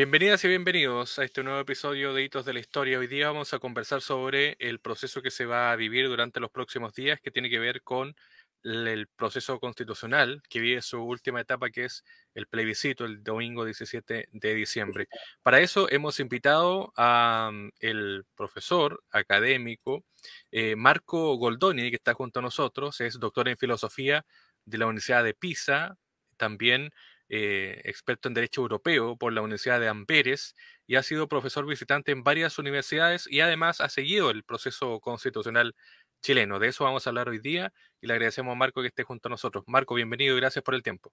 [0.00, 2.98] Bienvenidas y bienvenidos a este nuevo episodio de Hitos de la Historia.
[2.98, 6.50] Hoy día vamos a conversar sobre el proceso que se va a vivir durante los
[6.50, 8.16] próximos días, que tiene que ver con
[8.64, 12.02] el proceso constitucional que vive su última etapa, que es
[12.32, 15.06] el plebiscito el domingo 17 de diciembre.
[15.42, 20.02] Para eso hemos invitado a mm, el profesor académico
[20.50, 24.24] eh, Marco Goldoni, que está junto a nosotros, es doctor en filosofía
[24.64, 25.98] de la Universidad de Pisa,
[26.38, 26.90] también
[27.32, 30.56] eh, experto en Derecho Europeo por la Universidad de Amberes
[30.88, 35.76] y ha sido profesor visitante en varias universidades y además ha seguido el proceso constitucional
[36.22, 36.58] chileno.
[36.58, 39.28] De eso vamos a hablar hoy día y le agradecemos a Marco que esté junto
[39.28, 39.62] a nosotros.
[39.68, 41.12] Marco, bienvenido y gracias por el tiempo.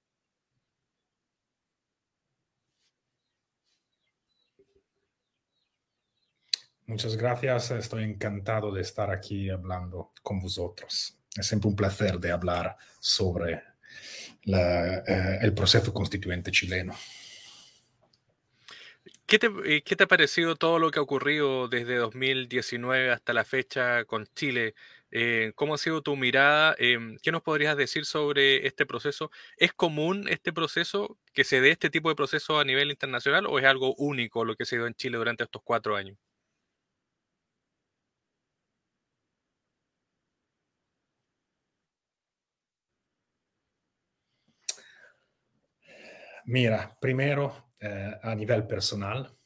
[6.88, 11.20] Muchas gracias, estoy encantado de estar aquí hablando con vosotros.
[11.36, 13.62] Es siempre un placer de hablar sobre
[14.46, 16.96] eh, el proceso constituyente chileno.
[19.28, 23.34] ¿Qué te, eh, ¿Qué te, ha parecido todo lo que ha ocurrido desde 2019 hasta
[23.34, 24.74] la fecha con Chile?
[25.12, 26.76] Eh, ¿Cómo ha sido tu mirada?
[26.80, 29.30] Em, ¿Qué nos podrías decir sobre este proceso?
[29.58, 33.60] ¿Es común este proceso, que se dé este tipo de proceso a nivel internacional o
[33.60, 36.18] es algo único lo que se dio en Chile durante estos cuatro años?
[46.48, 49.38] Mira, primero, eh, a nivel personal,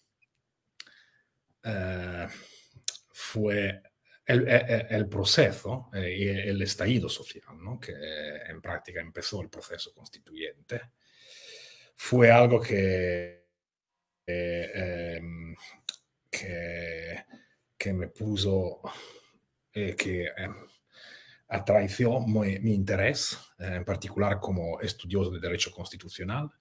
[1.64, 2.28] eh,
[3.12, 3.82] fue
[4.24, 7.80] el, el, el proceso eh, y el estallido social, ¿no?
[7.80, 7.92] que
[8.48, 10.92] en práctica empezó el proceso constituyente,
[11.96, 13.48] fue algo que,
[14.28, 15.56] em,
[16.30, 17.26] que,
[17.78, 18.82] que, me puso,
[19.74, 20.56] que em,
[21.48, 26.52] atraició mi, mi interés, en particular como estudioso de derecho constitucional,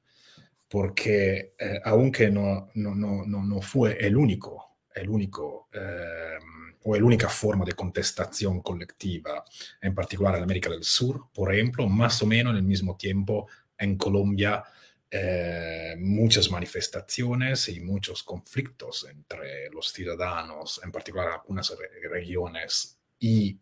[0.70, 6.38] porque eh, aunque no, no, no, no, fue el único, el único eh,
[6.84, 9.44] o la única forma de contestación colectiva,
[9.82, 13.48] en particular en América del Sur, por ejemplo, más o menos en el mismo tiempo
[13.76, 14.62] en Colombia,
[15.10, 21.76] eh, muchas manifestaciones y muchos conflictos entre los ciudadanos, en particular algunas
[22.08, 23.58] regiones, y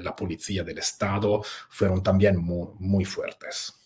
[0.00, 3.85] la policía del Estado fueron también muy fuertes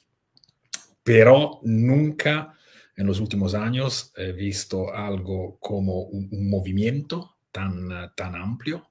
[1.02, 2.54] pero nunca
[3.00, 8.90] en los últimos años he visto algo como un, movimiento tan, tan amplio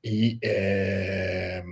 [0.00, 1.62] y, eh,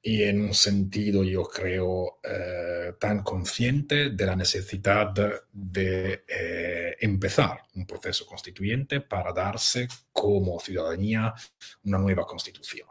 [0.00, 5.12] y, en un sentido yo creo eh, tan consciente de la necesidad
[5.52, 11.34] de eh, empezar un proceso constituyente para darse como ciudadanía
[11.82, 12.86] una nueva constitución.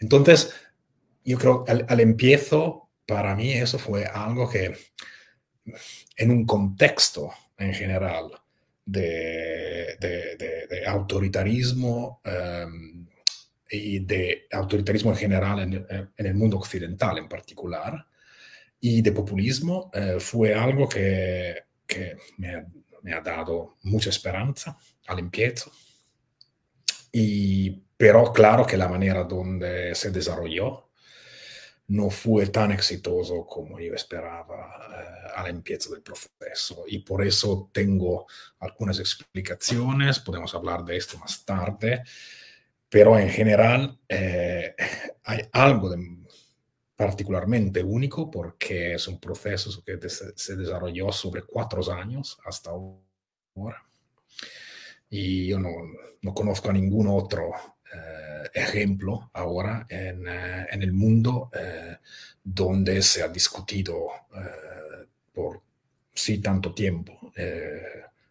[0.00, 0.52] Entonces,
[1.24, 4.74] yo creo al, al empiezo para mí eso fue algo que
[6.16, 8.30] en un contexto en general
[8.84, 9.98] de,
[10.86, 13.06] autoritarismo em,
[13.70, 18.06] y de autoritarismo en general en, el mundo occidental en particular
[18.80, 22.66] y de populismo eh, fue algo que, que me,
[23.02, 24.76] me, ha dado mucha esperanza
[25.06, 25.70] al empiezo.
[27.12, 30.91] Y, pero claro que la manera donde se desarrolló
[31.88, 36.84] no fue tan exitoso como yo esperaba eh, al empiezo del proceso.
[36.86, 38.26] Y por eso tengo
[38.60, 42.02] algunas explicaciones, podemos hablar de esto más tarde,
[42.88, 44.74] pero en general eh,
[45.24, 46.22] hay algo de
[46.96, 53.84] particularmente único porque es un proceso que se desarrolló sobre cuatro años hasta ahora.
[55.10, 55.70] Y yo no,
[56.22, 57.50] no conozco a ningún otro
[58.54, 61.96] ejemplo ahora en, eh, en el mundo eh,
[62.42, 64.08] donde se ha discutido
[65.32, 65.62] por
[66.12, 67.32] sí tanto tiempo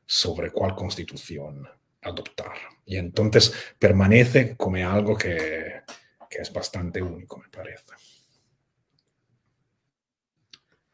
[0.05, 1.67] sobre cuál constitución
[2.01, 2.53] adoptar.
[2.85, 5.81] Y entonces permanece como algo que,
[6.29, 7.93] que es bastante único, me parece.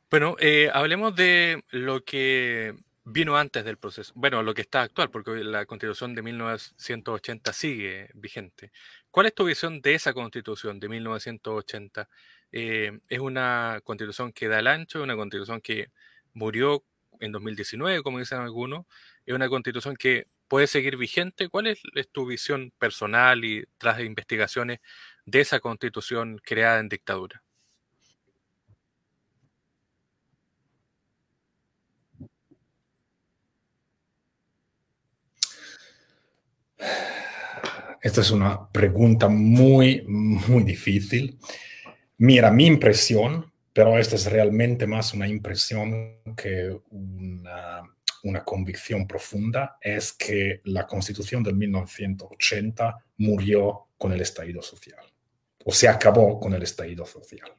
[0.10, 0.36] Bueno,
[0.72, 2.76] hablemos de lo que
[3.10, 4.12] vino antes del proceso.
[4.16, 8.72] Bueno, lo que está actual, porque la constitución de 1980 sigue vigente.
[9.12, 12.10] ¿Cuál es tu visión de esa constitución de 1980?
[12.52, 15.02] Eh, ¿Es una constitución que da el ancho?
[15.04, 15.92] ¿Una constitución que
[16.34, 16.84] murió
[17.20, 18.86] en 2019, como dicen algunos?
[19.26, 21.48] ¿Es una constitución que puede seguir vigente?
[21.50, 24.80] ¿Cuál es, es tu visión personal y tras investigaciones
[25.26, 27.42] de esa constitución creada en dictadura?
[38.02, 41.40] Esta es una pregunta muy, muy difícil.
[42.18, 47.84] Mira, mi impresión, pero esta es realmente más una impresión que una,
[48.24, 55.04] una convicción profunda es que la constitución del 1980 murió con el estallido social,
[55.66, 57.52] o se acabó con el estallido social.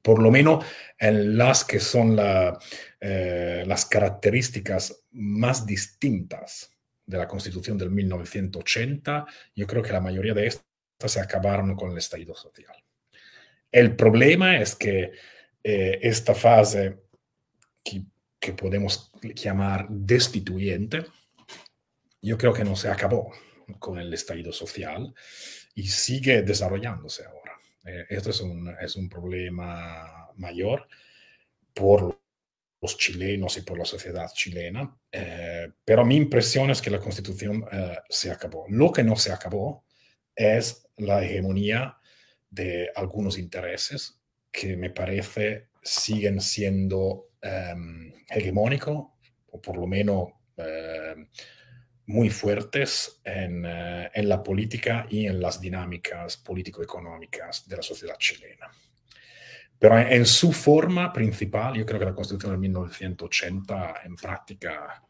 [0.00, 0.64] Por lo menos
[0.98, 2.18] en las que son
[3.00, 6.77] eh, las características más distintas
[7.08, 9.26] de la constitución del 1980,
[9.56, 10.62] yo creo que la mayoría de estas
[11.06, 12.76] se acabaron con el estallido social.
[13.72, 15.12] El problema es que
[15.64, 16.98] eh, esta fase
[17.82, 21.06] que, podemos llamar destituyente,
[22.22, 23.32] yo creo que no se acabó
[23.78, 25.14] con el estallido social
[25.74, 27.52] y sigue desarrollándose ahora.
[27.84, 30.88] Eh, esto es un, es un problema mayor
[31.74, 32.18] por
[32.80, 37.64] los chilenos y por la sociedad chilena, eh, pero mi impresión es que la constitución
[38.08, 38.66] se acabó.
[38.68, 39.84] Lo que no se acabó
[40.34, 41.98] es la hegemonía
[42.50, 44.20] de algunos intereses
[44.50, 49.06] que me parece siguen siendo em, hegemónicos
[49.50, 51.28] o por lo menos em,
[52.06, 58.70] muy fuertes eh, en, la política y en las dinámicas político-económicas de la sociedad chilena.
[59.78, 65.02] Pero en, su forma principal, yo creo que la Constitución de 1980 en práctica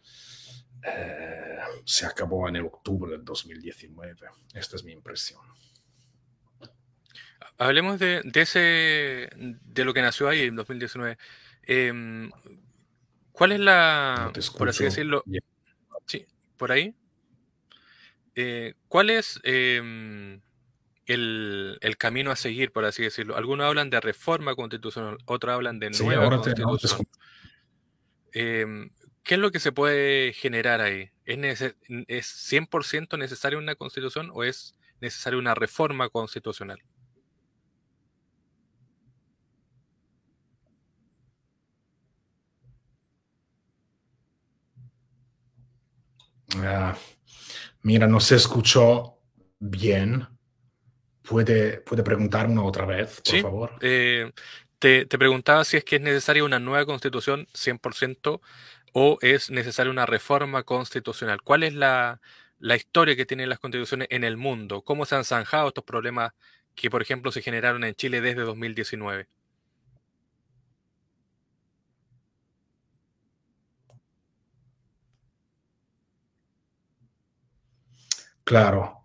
[0.83, 4.15] eh, se acabó en el octubre del 2019.
[4.55, 5.41] Esta es mi impresión.
[7.57, 11.19] Hablemos de, de, de lo que nació ahí en 2019.
[11.63, 12.31] Em,
[13.33, 15.23] ¿Cuál es la, por así decirlo,
[16.07, 16.27] sí,
[16.57, 16.95] por ahí?
[18.35, 19.41] Eh, ¿Cuál es
[21.09, 23.37] em, el, camino a seguir, por así decirlo?
[23.37, 27.07] Algunos hablan de reforma constitucional, otros hablan de nueva constitución.
[28.33, 28.91] Em,
[29.25, 31.11] ¿Qué es lo que se puede generar ahí?
[31.25, 36.83] ¿Es, ¿Es 100% necesaria una constitución o es necesaria una reforma constitucional?
[46.57, 46.97] Ah,
[47.83, 49.19] mira, no se escuchó
[49.59, 50.27] bien.
[51.29, 53.73] ¿Puede, puede preguntarme otra vez, por favor?
[53.83, 54.33] Eh,
[54.79, 58.41] te, te, preguntaba si es que es necesaria una nueva constitución 100%
[58.93, 61.43] o es necesaria una reforma constitucional.
[61.43, 62.21] ¿Cuál es la,
[62.59, 64.83] la historia que tienen las constituciones en el mundo?
[64.83, 66.33] ¿Cómo se han zanjado estos problemas
[66.75, 69.29] que, por ejemplo, se generaron en Chile desde 2019?
[78.45, 79.05] Claro.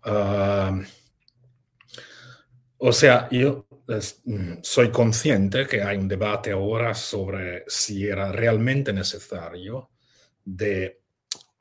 [2.86, 3.66] O sea, yo
[4.24, 9.90] mm, soy consciente que hay un debate ahora sobre si era realmente necesario
[10.44, 11.00] de,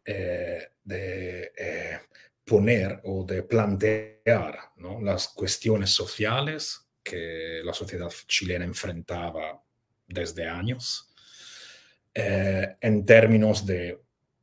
[0.04, 2.00] eh, eh,
[2.44, 9.64] poner o de plantear las cuestiones sociales que la sociedad chilena enfrentaba
[10.06, 11.10] desde años
[12.14, 13.98] eh, en términos de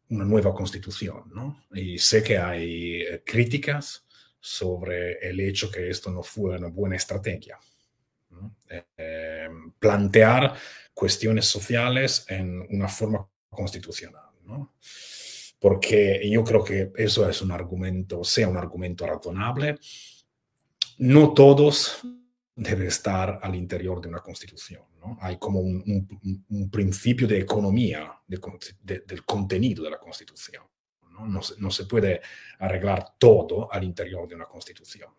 [0.08, 1.66] una nueva constitución, ¿no?
[1.72, 4.06] Y sé que hay críticas
[4.40, 7.58] sobre el hecho que esto no fue una buena estrategia.
[8.96, 9.48] Eh,
[9.78, 10.54] plantear
[10.94, 14.24] cuestiones sociales en una forma constitucional.
[15.58, 19.78] Porque yo creo que eso es un argumento, sea un argumento razonable.
[20.98, 22.00] No todos
[22.56, 24.82] deben estar al interior de una constitución.
[25.20, 30.64] Hay como un, principio de economía del contenido de la Constitución.
[31.26, 31.70] ¿No?
[31.70, 32.20] se, puede
[32.58, 35.10] arreglar todo al interior de una Constitución.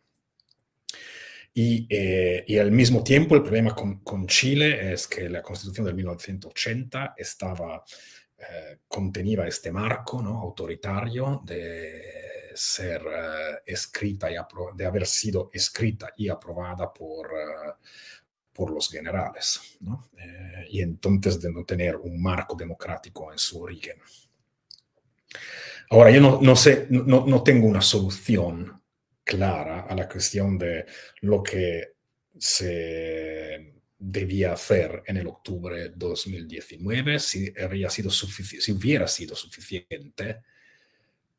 [1.54, 7.16] Y, eh, al mismo tiempo el problema con, Chile es que la Constitución del 1980
[7.18, 7.84] estaba,
[8.38, 10.40] eh, contenía este marco ¿no?
[10.40, 14.36] autoritario de ser eh, escrita y
[14.76, 17.30] de haber sido escrita y aprobada por,
[18.54, 19.78] por los generales,
[20.70, 23.98] y entonces de no tener un marco democrático en su origen.
[25.92, 28.82] Ahora, yo no, no sé, no, no, tengo una solución
[29.26, 30.86] clara a la cuestión de
[31.20, 31.96] lo que
[32.38, 40.44] se debía hacer en el octubre de 2019, si, habría sido si hubiera sido suficiente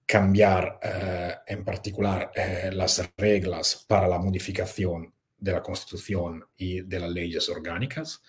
[0.04, 7.00] cambiar eh, en particular eh, las reglas para la modificación de la Constitución y de
[7.00, 8.22] las leyes orgánicas,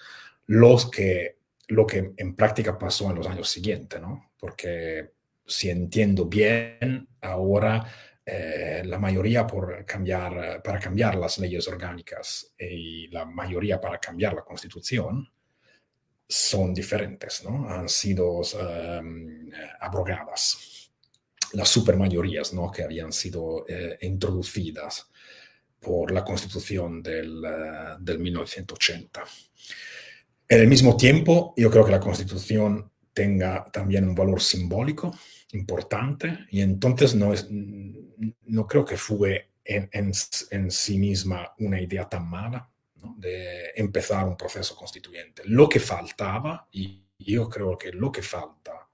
[0.45, 4.31] los que, lo que en práctica pasó en los años siguientes, ¿no?
[4.39, 5.11] Porque
[5.45, 7.85] si entiendo bien, ahora
[8.25, 14.33] eh, la mayoría por cambiar, para cambiar las leyes orgánicas y la mayoría para cambiar
[14.33, 15.29] la Constitución
[16.27, 17.69] son diferentes, ¿no?
[17.69, 19.49] Han sido um,
[19.81, 20.89] abrogadas
[21.51, 22.71] las supermayorías, ¿no?
[22.71, 25.09] Que habían sido eh, introducidas
[25.79, 27.41] por la Constitución del,
[27.99, 29.23] del 1980.
[30.47, 35.15] En el mismo tiempo, yo creo que la Constitución tenga también un valor simbólico
[35.51, 40.13] importante y entonces no, es, no creo que fue en,
[40.71, 42.69] sí misma una idea tan mala
[43.17, 45.43] de empezar un proceso constituyente.
[45.45, 48.89] Lo que faltaba, y yo creo que lo que falta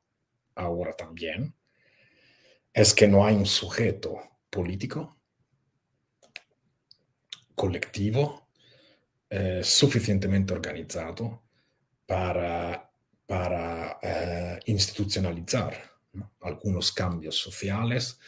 [0.56, 1.54] ahora también,
[2.74, 5.18] es que no hay un sujeto político,
[7.56, 8.50] colectivo,
[9.30, 11.44] eh, suficientemente organizado
[12.06, 12.89] para,
[13.30, 15.78] para eh, institucionalizar
[16.14, 16.32] ¿no?
[16.42, 18.20] algunos cambios sociales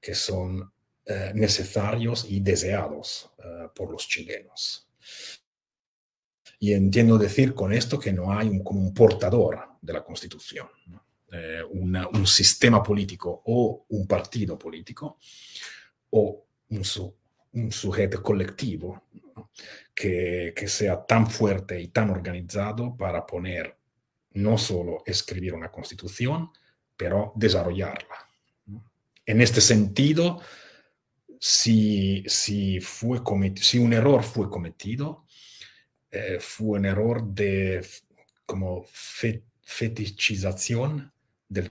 [0.00, 0.72] que son
[1.06, 4.88] eh, necesarios y deseados eh, por los chilenos.
[6.58, 10.66] Y entiendo decir con esto que no hay un, como un portador de la Constitución,
[10.86, 11.04] ¿no?
[11.30, 15.18] eh, una, un sistema político o un partido político
[16.10, 17.14] o un, su,
[17.52, 19.52] un sujeto colectivo ¿no?
[19.94, 23.79] que, que, sea tan fuerte y tan organizado para poner
[24.32, 26.50] no solo escribir una constitución,
[26.96, 28.28] pero desarrollarla.
[29.26, 30.40] En este sentido,
[31.38, 35.24] si, si, fue cometido, si un error fue cometido,
[36.10, 37.86] eh, fue un error de
[38.44, 41.12] como fe, fetichización
[41.48, 41.70] del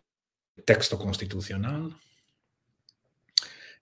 [0.66, 1.96] texto constitucional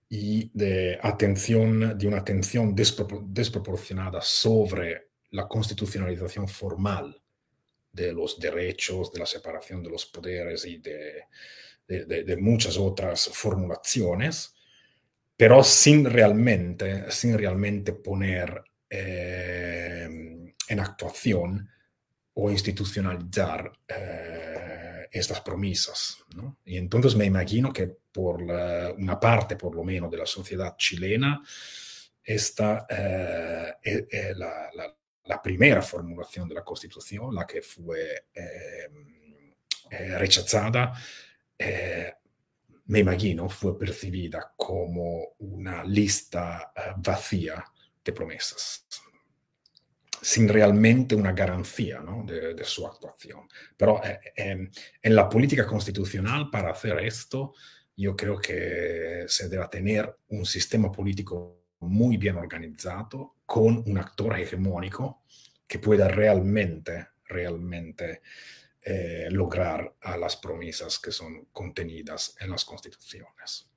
[0.09, 7.21] y de atención, de una atención despropor desproporcionada sobre la constitucionalización formal
[7.91, 11.25] de los derechos, de la separación de los poderes y de,
[12.39, 14.53] muchas otras formulaciones,
[15.35, 20.09] pero sin realmente, sin realmente poner eh,
[20.67, 21.69] en actuación
[22.33, 26.17] o institucionalizar eh, estas promesas.
[26.35, 26.57] ¿no?
[26.65, 31.41] Y entonces me imagino que por una parte, por lo menos, de la sociedad chilena,
[32.23, 34.96] esta eh, la,
[35.27, 38.25] la, primera formulación de la Constitución, la que fue
[40.17, 40.93] rechazada,
[42.87, 47.63] me imagino, fue percibida como una lista uh, vacía
[48.03, 48.87] de promesas,
[50.21, 52.23] sin realmente una garantía ¿no?
[52.25, 53.47] de, su actuación.
[53.75, 54.69] Pero eh, eh,
[55.01, 57.53] en la política constitucional, para hacer esto,
[57.95, 64.39] yo creo que se debe tener un sistema político muy bien organizado, con un actor
[64.39, 65.23] hegemónico
[65.67, 68.21] que pueda realmente, realmente
[68.81, 73.69] eh, lograr a las promesas que son contenidas en las constituciones.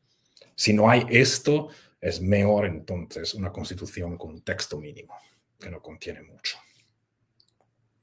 [0.54, 1.68] Si no hay esto,
[2.00, 5.14] es mejor entonces una constitución con un texto mínimo,
[5.58, 6.58] que no contiene mucho.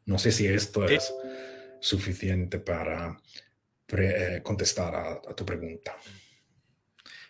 [0.05, 1.13] No sé si esto es
[1.79, 3.19] suficiente para
[3.89, 5.95] eh, contestar a, a, tu pregunta.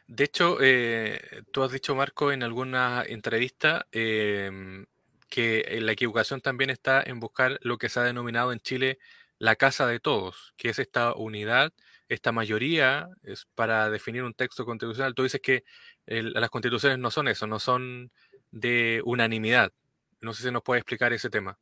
[0.07, 1.19] De hecho, eh,
[1.51, 4.85] tú has dicho, Marco, en alguna entrevista eh,
[5.29, 8.99] que la equivocación también está en buscar lo que se ha denominado en Chile
[9.37, 11.73] la casa de todos, que es esta unidad,
[12.09, 15.13] esta mayoría, es para definir un texto constitucional.
[15.13, 15.63] Tú dices que
[16.05, 18.11] las constituciones no son eso, no son
[18.51, 19.73] de unanimidad.
[20.21, 21.59] No sé si nos puede explicar ese tema.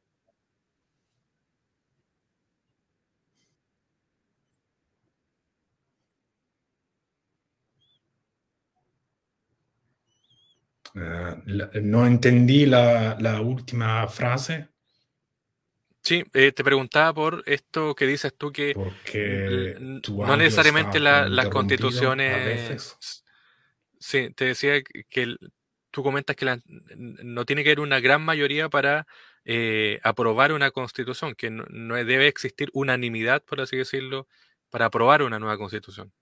[10.95, 14.69] Uh, la, no entendí la, la última frase.
[16.01, 18.75] Sí, eh, te preguntaba por esto que dices tú que
[19.79, 22.97] no necesariamente la, las constituciones...
[23.99, 25.39] Sí, te decía que el,
[25.89, 26.61] tú comentas que
[26.95, 29.07] no tiene que haber una gran mayoría para
[29.45, 34.27] eh, aprobar una constitución, que no, no, debe existir unanimidad, por así decirlo,
[34.69, 36.13] para aprobar una nueva constitución.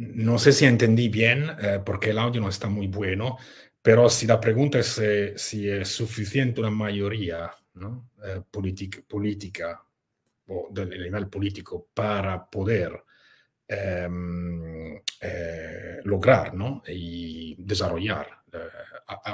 [0.00, 3.36] No sé si entendí bien, eh, porque el audio no está muy bueno,
[3.82, 8.10] pero si la pregunta es eh, si es suficiente una mayoría ¿no?
[8.24, 9.82] eh, política,
[10.46, 13.04] o del nivel político para poder
[13.68, 14.08] eh,
[16.04, 16.82] lograr ¿no?
[16.88, 18.40] y desarrollar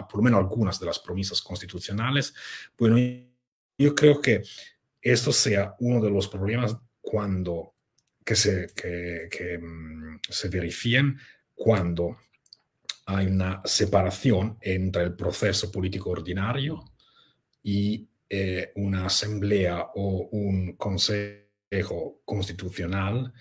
[0.09, 2.35] por lo menos algunas de las promesas constitucionales,
[2.77, 2.99] bueno,
[3.79, 4.43] yo creo que
[5.01, 7.76] esto sea uno de los problemas cuando
[8.27, 11.17] que se, que, que, um, se verifiquen
[11.55, 12.17] cuando
[13.07, 16.85] hay una separación entre el proceso político ordinario
[17.63, 23.33] y eh, una asamblea o un consejo constitucional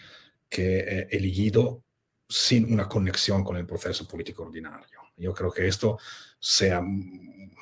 [0.47, 1.83] que es elegido
[2.29, 4.99] sin una conexión con el proceso político ordinario.
[5.17, 5.97] Yo creo que esto
[6.39, 6.83] sea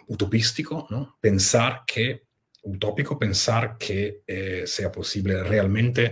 [0.08, 1.18] utopístico, ¿no?
[1.22, 2.24] Pensar que,
[2.64, 6.12] utópico pensar que eh, sea posible realmente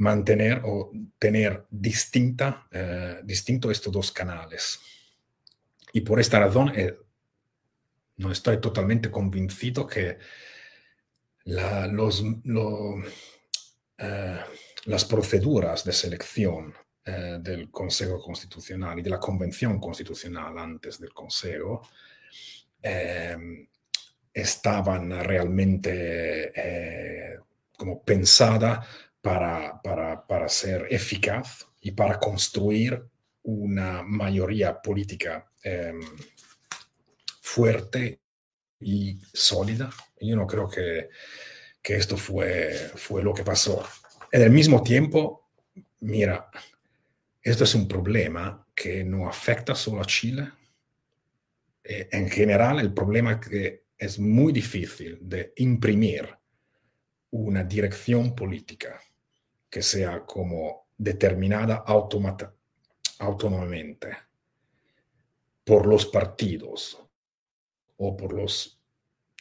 [0.00, 4.80] mantener o tener distinta, eh, distinto estos dos canales.
[5.92, 6.96] Y por esta razón eh,
[8.16, 10.16] no estoy totalmente convencido que
[11.44, 11.88] eh,
[14.86, 21.82] las proceduras de selección del Consejo Constitucional y de la Convención Constitucional antes del Consejo
[24.32, 26.52] estaban realmente
[27.76, 28.86] como pensada
[29.20, 33.02] para, para, para ser eficaz y para construir
[33.42, 35.92] una mayoría política eh,
[37.40, 38.20] fuerte
[38.80, 39.90] y sólida.
[40.20, 41.08] Yo no creo que,
[41.82, 43.86] que, esto fue, fue lo que pasó.
[44.32, 45.50] En el mismo tiempo,
[46.00, 46.50] mira,
[47.42, 50.50] esto es un problema que no afecta solo a Chile.
[51.82, 56.39] Eh, en general, el problema es que es muy difícil de imprimir
[57.30, 59.00] una dirección política
[59.68, 61.84] que sea como determinada
[63.18, 64.16] autónomamente
[65.64, 67.00] por los partidos
[67.96, 68.80] o por los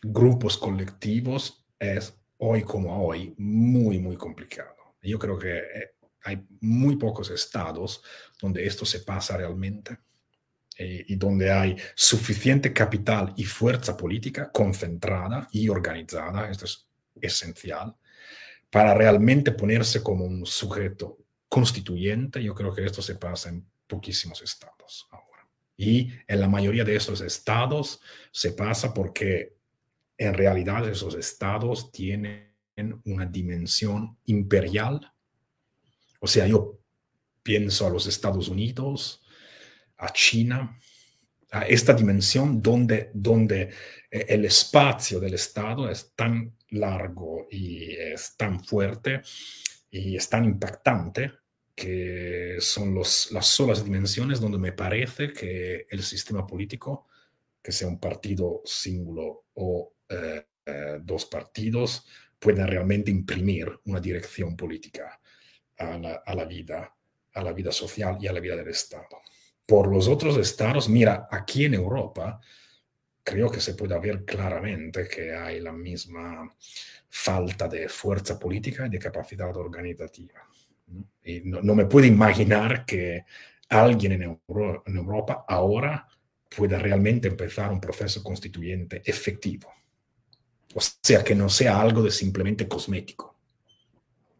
[0.01, 4.75] grupos colectivos es hoy como hoy muy, muy complicado.
[5.01, 8.03] Yo creo que eh, hay muy pocos estados
[8.41, 9.97] donde esto se pasa realmente
[10.77, 16.49] eh, y donde hay suficiente capital y fuerza política concentrada y organizada.
[16.49, 16.88] Esto es
[17.21, 17.95] esencial
[18.69, 22.43] para realmente ponerse como un sujeto constituyente.
[22.43, 25.47] Yo creo que esto se pasa en poquísimos estados ahora.
[25.75, 27.99] Y en la mayoría de estos estados
[28.31, 29.55] se pasa porque
[30.17, 32.49] en realidad esos estados tienen
[33.05, 35.11] una dimensión imperial.
[36.19, 36.79] O sea, yo
[37.41, 39.23] pienso a los Estados Unidos,
[39.97, 40.77] a China,
[41.51, 43.71] a esta dimensión donde, donde
[44.11, 49.21] eh, el espacio del Estado es tan largo y es tan fuerte
[49.89, 51.31] y es tan impactante
[51.75, 57.07] que son los, las solas dimensiones donde me parece que el sistema político,
[57.61, 62.05] que sea un partido singulo o eh, eh, dos partidos,
[62.37, 65.19] pueden realmente imprimir una dirección política
[65.77, 66.93] a la, a la vida,
[67.33, 69.21] a la vida social y a la vida del Estado.
[69.65, 72.41] Por los otros estados, mira, aquí en Europa,
[73.23, 76.49] creo que se puede ver claramente que hay la misma
[77.09, 80.47] falta de fuerza política y de capacidad organizativa.
[81.23, 83.25] Y no, no, me puedo imaginar que
[83.69, 86.07] alguien en, Euro, en Europa ahora
[86.55, 89.71] pueda realmente empezar un proceso constituyente efectivo.
[90.73, 93.39] O sea, que no sea algo de simplemente cosmético,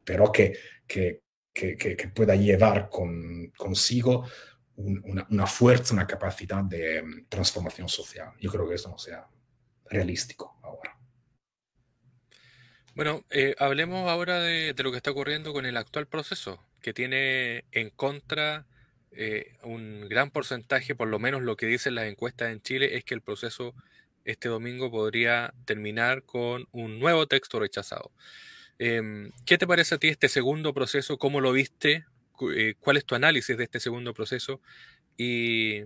[0.04, 1.22] pero que, que,
[1.54, 4.26] que, que pueda llevar con, consigo
[4.80, 8.32] un, una, fuerza, una capacidad de um, transformación social.
[8.40, 9.28] Yo creo que eso no sea
[9.90, 10.98] realístico ahora.
[12.96, 17.66] Bueno, eh, hablemos ahora de, lo que está ocurriendo con el actual proceso, que tiene
[17.72, 18.66] en contra
[19.12, 23.04] eh, un gran porcentaje, por lo menos lo que dicen las encuestas en Chile, es
[23.04, 23.74] que el proceso
[24.24, 28.12] este domingo podría terminar con un nuevo texto rechazado.
[28.78, 31.18] Eh, ¿Qué te parece a ti este segundo proceso?
[31.18, 32.06] ¿Cómo lo viste?
[32.54, 34.62] Eh, cuál es tu análisis de este segundo proceso
[35.18, 35.84] y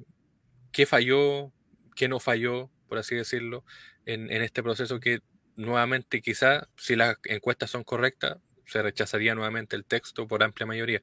[0.71, 1.51] qué falló,
[1.95, 3.63] qué no falló, por así decirlo,
[4.05, 5.21] en, este proceso que
[5.55, 11.01] nuevamente quizá, si las encuestas son correctas, se rechazaría nuevamente el texto por amplia mayoría.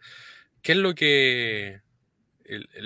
[0.63, 1.81] ¿Qué es lo que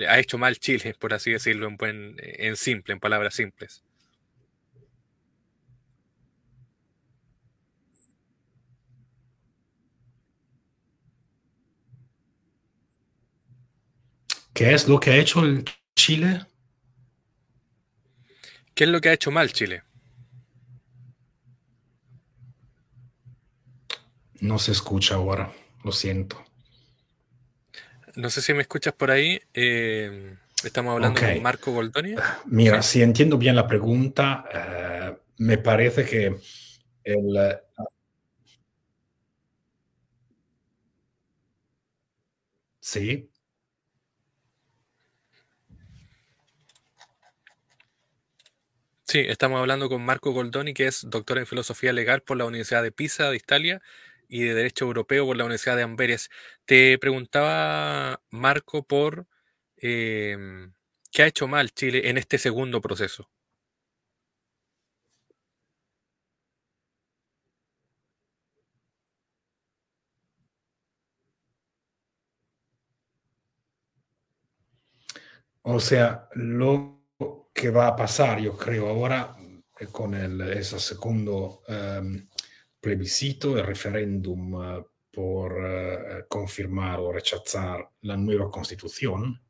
[0.07, 3.83] ha hecho mal Chile, por así decirlo, en, en simple, en palabras simples?
[14.55, 15.65] ¿Qué es lo que ha hecho el
[15.97, 16.45] Chile?
[18.73, 19.83] ¿Qué es lo que ha hecho mal Chile?
[24.39, 25.51] No se escucha ahora,
[25.83, 26.41] lo siento.
[28.15, 29.41] No sé si me escuchas por ahí.
[29.53, 31.33] Eh, estamos hablando okay.
[31.33, 32.15] con Marco Goldoni.
[32.45, 32.99] Mira, sí.
[32.99, 36.33] si entiendo bien la pregunta, eh, me parece que
[37.03, 37.59] el...
[42.79, 43.29] Sí.
[49.07, 52.81] Sí, estamos hablando con Marco Goldoni, que es doctor en filosofía legal por la Universidad
[52.83, 53.81] de Pisa de Italia
[54.27, 56.29] y de Derecho Europeo por la Universidad de Amberes.
[56.65, 59.27] Te preguntaba, Marco, por
[59.77, 60.37] eh,
[61.11, 63.29] qué ha hecho mal Chile en este segundo proceso.
[75.63, 76.94] O sea, lo
[77.55, 79.33] che va a passare, io credo, ora
[79.89, 82.27] con il, secondo um,
[82.77, 89.41] plebiscito, il referendum por confirmar o rechazar la nueva constitución.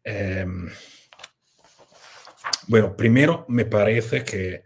[0.00, 0.70] Em,
[2.68, 4.62] bueno, primero me parece que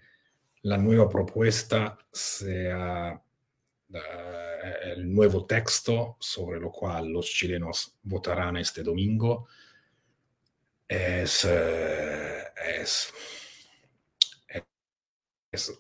[0.61, 3.19] la nueva propuesta sea
[4.85, 9.47] el nuevo texto sobre lo cual los chilenos votarán este domingo
[10.89, 12.45] es, eh,
[12.81, 13.13] es,
[15.51, 15.73] es,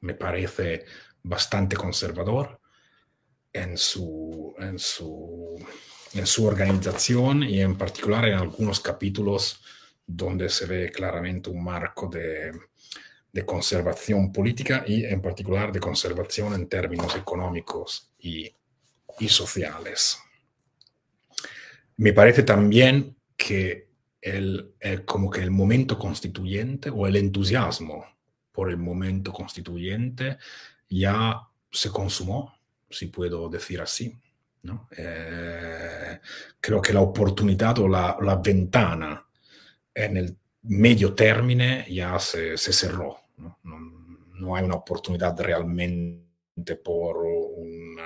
[0.00, 0.84] me parece
[1.22, 2.60] bastante conservador
[3.52, 5.56] en su, en su,
[6.14, 9.62] en su organización y en particular en algunos capítulos
[10.06, 12.52] donde se ve claramente un marco de,
[13.32, 18.54] de conservación política y en particular de conservación en términos económicos y,
[19.18, 20.18] y sociales.
[22.02, 28.04] Me parece también que el, como que el momento constituyente o el entusiasmo
[28.50, 30.36] por el momento constituyente
[30.90, 32.54] ya se consumó,
[32.90, 34.18] si puedo decir así.
[34.62, 34.88] ¿no?
[34.96, 36.18] Eh,
[36.60, 39.24] creo que la oportunidad o la, la, ventana
[39.94, 43.16] en el medio término ya se, se cerró.
[43.36, 46.21] No, no, hay una oportunidad realmente
[46.84, 47.96] por un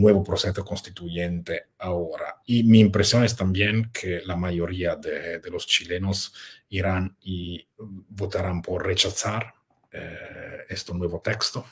[0.00, 2.42] nuevo proceso constituyente ahora.
[2.46, 6.32] Y mi impresión es también que la mayoría de, los chilenos
[6.68, 9.52] irán y votarán por rechazar
[9.90, 11.64] eh, este nuevo texto.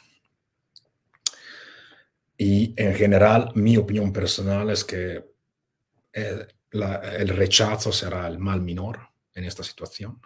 [2.37, 5.25] Y en general, mi opinión personal es que
[6.73, 9.01] la, el rechazo será el mal menor
[9.35, 10.21] en esta situación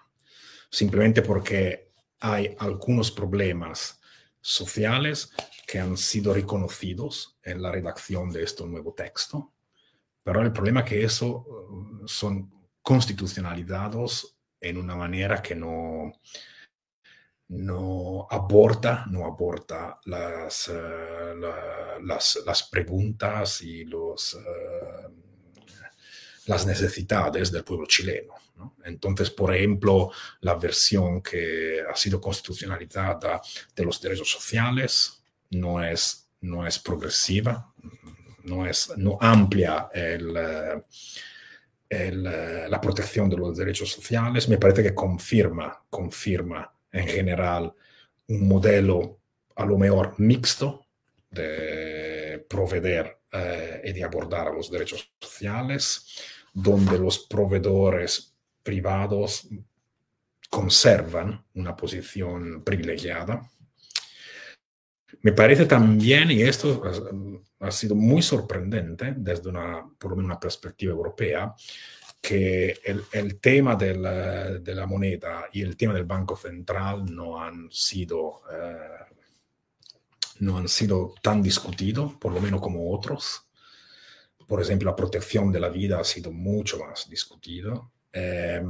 [0.70, 3.97] simplemente porque hay algunos problemas
[4.40, 5.32] sociales
[5.66, 9.52] que han sido reconocidos en la redacción de este nuevo texto,
[10.22, 12.50] pero el problema es que eso uh, son
[12.82, 16.12] constitucionalizados en una manera que no,
[17.48, 25.27] no aborda, no aborda las, la, las, las, preguntas y los, uh,
[26.48, 28.34] las necesidades del pueblo chileno.
[28.56, 28.74] ¿no?
[28.84, 33.40] Entonces, por ejemplo, la versión que ha sido constitucionalizada
[33.76, 37.72] de los derechos sociales no es, no es progresiva,
[38.44, 40.34] no, es, no amplia el,
[41.88, 44.48] el, la protección de los derechos sociales.
[44.48, 47.74] Me parece que confirma, confirma en general
[48.28, 49.18] un modelo
[49.54, 50.86] a lo mejor mixto
[51.30, 56.06] de proveer eh, y de abordar a los derechos sociales,
[56.52, 59.48] donde los proveedores privados
[60.50, 63.48] conservan una posición privilegiada.
[65.22, 66.82] Me parece también, y esto
[67.60, 71.54] ha sido muy sorprendente desde una, por lo menos una perspectiva europea,
[72.20, 72.78] que
[73.12, 77.68] el, tema de la, de la, moneda y el tema del Banco Central no han
[77.70, 79.14] sido, eh,
[80.40, 83.47] no han sido tan discutidos, por lo menos como otros.
[84.48, 87.92] Por ejemplo, la protección de la vida ha sido mucho más discutido.
[88.10, 88.62] Eh,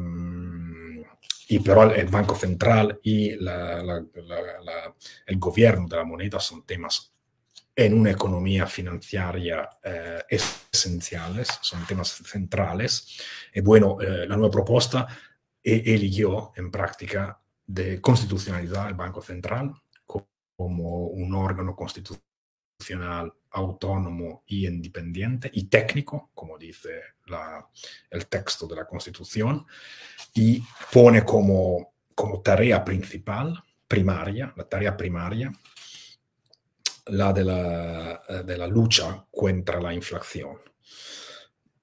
[1.51, 6.67] y pero el Banco Central y la, la, la, el gobierno de la moneda son
[6.67, 7.13] temas
[7.75, 13.21] en una economía financiera eh, esenciales, son temas centrales.
[13.55, 15.07] Y bueno, eh, la nueva propuesta
[15.63, 19.73] eligió en práctica de constitucionalidad el Banco Central
[20.05, 22.25] como un órgano constitucional
[23.51, 27.01] autónomo y independiente y técnico, como dice
[28.11, 29.67] el texto de la Constitución,
[30.35, 30.63] y
[30.93, 31.95] pone como,
[32.43, 35.53] tarea principal, primaria, la tarea primaria,
[37.07, 40.59] la de la, de la lucha contra la inflación.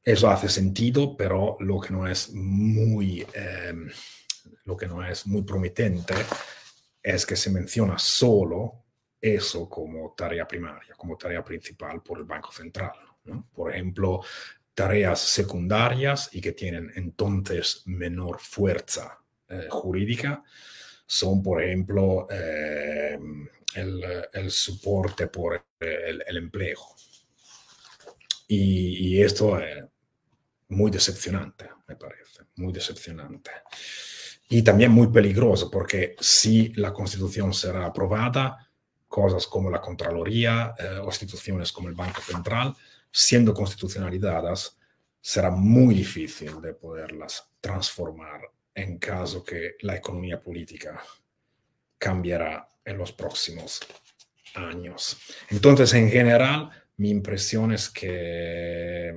[0.03, 3.73] Eso hace sentido, pero lo que no es muy, eh,
[4.65, 6.13] lo que no es muy prometente
[7.01, 8.84] es que se menciona solo
[9.33, 12.93] eso como tarea primaria, como tarea principal por el Banco Central.
[13.53, 14.21] Por ejemplo,
[14.73, 20.43] tareas secundarias y que tienen entonces menor fuerza eh, jurídica
[21.07, 23.17] son, por ejemplo, eh,
[23.75, 26.79] el, el, soporte por el, el empleo.
[28.47, 29.83] Y, esto es
[30.69, 33.51] muy decepcionante, me parece, muy decepcionante.
[34.49, 38.64] Y también muy peligroso, porque si la constitución será aprobada,
[39.15, 42.75] cosas como la Contraloría eh, o instituciones como el Banco Central,
[43.09, 44.77] siendo constitucionalizadas,
[45.21, 48.41] será muy difícil de poderlas transformar
[48.73, 51.01] en caso que la economía política
[51.97, 53.79] cambiará en los próximos
[54.53, 55.17] años.
[55.49, 59.15] Entonces, en general, mi impresión es que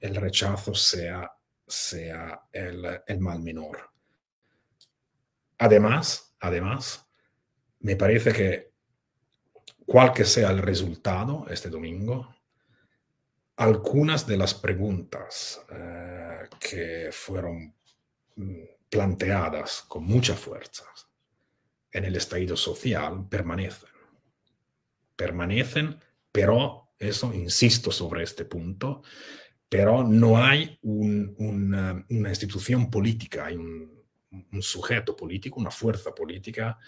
[0.00, 1.30] el rechazo sea,
[1.68, 3.78] sea el, el mal menor.
[5.58, 7.06] Además, además,
[7.78, 8.75] me parece que
[9.86, 12.34] cual que sea el resultado este domingo,
[13.56, 17.74] algunas de las preguntas eh, que fueron
[18.34, 20.84] mm, planteadas con mucha fuerza
[21.96, 23.88] en el estallido social permanecen.
[25.16, 25.98] Permanecen,
[26.30, 29.02] pero eso, insisto sobre este punto,
[29.68, 33.96] pero no hay una, institución política, hay un,
[34.60, 36.78] sujeto político, una fuerza política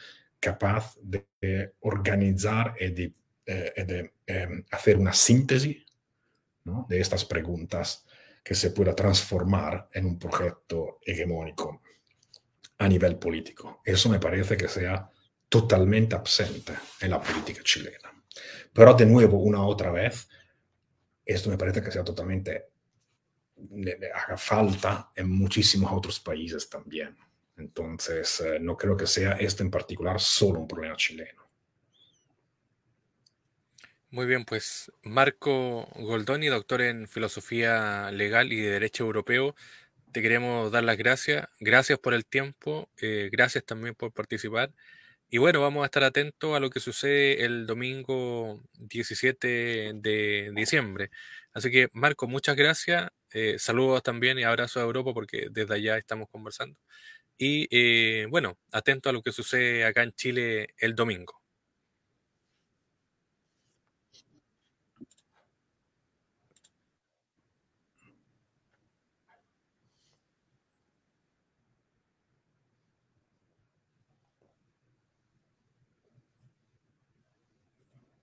[0.40, 3.14] capaz de organizar y de,
[3.46, 5.84] eh, em, hacer una síntesis
[6.88, 8.04] de estas preguntas
[8.44, 11.82] que se pueda transformar en un proyecto hegemónico
[12.78, 13.80] a nivel político.
[13.84, 15.10] Eso me parece que sea
[15.48, 18.12] totalmente absente en la política chilena.
[18.72, 20.28] Pero de nuevo, una otra vez,
[21.24, 22.68] esto me parece que sea totalmente,
[24.14, 27.16] haga falta en muchísimos otros países también.
[27.58, 31.48] Entonces, eh, no creo que sea esto en particular solo un problema chileno.
[34.10, 39.54] Muy bien, pues Marco Goldoni, doctor en Filosofía Legal y de Derecho Europeo,
[40.12, 41.46] te queremos dar las gracias.
[41.60, 44.72] Gracias por el tiempo, eh, gracias también por participar.
[45.30, 51.10] Y bueno, vamos a estar atentos a lo que sucede el domingo 17 de diciembre.
[51.52, 53.10] Así que, Marco, muchas gracias.
[53.32, 56.78] Eh, saludos también y abrazos a Europa porque desde allá estamos conversando.
[57.38, 61.40] Y eh, bueno, atento a lo que sucede acá en Chile el domingo.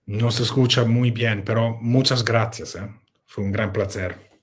[0.08, 2.76] No se escucha muy bien, pero muchas gracias.
[2.76, 2.90] ¿eh?
[3.26, 4.35] Fue un gran placer.